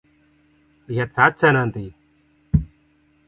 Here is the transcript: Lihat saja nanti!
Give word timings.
Lihat 0.89 1.09
saja 1.17 1.49
nanti! 1.57 1.85